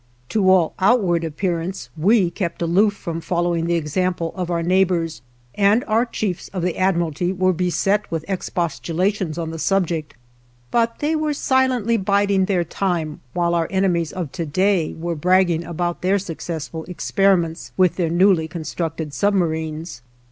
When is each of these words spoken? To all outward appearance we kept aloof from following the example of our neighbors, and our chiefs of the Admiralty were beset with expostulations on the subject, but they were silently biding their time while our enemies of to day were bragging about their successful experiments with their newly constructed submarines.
To 0.29 0.49
all 0.49 0.73
outward 0.79 1.23
appearance 1.23 1.91
we 1.95 2.31
kept 2.31 2.63
aloof 2.63 2.95
from 2.95 3.21
following 3.21 3.67
the 3.67 3.75
example 3.75 4.33
of 4.35 4.49
our 4.49 4.63
neighbors, 4.63 5.21
and 5.53 5.83
our 5.83 6.07
chiefs 6.07 6.47
of 6.47 6.63
the 6.63 6.75
Admiralty 6.75 7.31
were 7.31 7.53
beset 7.53 8.09
with 8.09 8.25
expostulations 8.27 9.37
on 9.37 9.51
the 9.51 9.59
subject, 9.59 10.15
but 10.71 10.97
they 11.01 11.15
were 11.15 11.35
silently 11.35 11.97
biding 11.97 12.45
their 12.45 12.63
time 12.63 13.21
while 13.33 13.53
our 13.53 13.67
enemies 13.69 14.11
of 14.11 14.31
to 14.31 14.43
day 14.47 14.95
were 14.97 15.13
bragging 15.13 15.63
about 15.63 16.01
their 16.01 16.17
successful 16.17 16.83
experiments 16.85 17.71
with 17.77 17.97
their 17.97 18.09
newly 18.09 18.47
constructed 18.47 19.13
submarines. 19.13 20.01